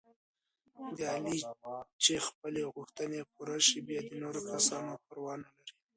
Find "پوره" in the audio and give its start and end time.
3.33-3.57